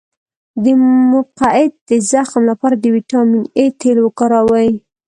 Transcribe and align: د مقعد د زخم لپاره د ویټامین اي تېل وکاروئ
د 0.63 0.65
مقعد 1.11 1.71
د 1.89 1.91
زخم 2.11 2.41
لپاره 2.51 2.75
د 2.77 2.85
ویټامین 2.95 3.43
اي 3.57 3.67
تېل 3.81 3.97
وکاروئ 4.01 4.71